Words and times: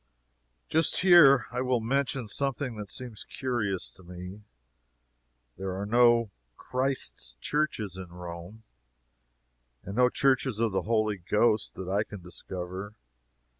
Just 0.67 1.01
here 1.01 1.45
I 1.51 1.61
will 1.61 1.79
mention 1.79 2.27
something 2.27 2.75
that 2.77 2.89
seems 2.89 3.23
curious 3.23 3.91
to 3.91 4.01
me. 4.01 4.41
There 5.59 5.79
are 5.79 5.85
no 5.85 6.31
"Christ's 6.57 7.35
Churches" 7.39 7.97
in 7.97 8.09
Rome, 8.09 8.63
and 9.83 9.95
no 9.97 10.09
"Churches 10.09 10.59
of 10.59 10.71
the 10.71 10.81
Holy 10.89 11.17
Ghost," 11.17 11.75
that 11.75 11.87
I 11.87 12.03
can 12.03 12.19
discover. 12.23 12.95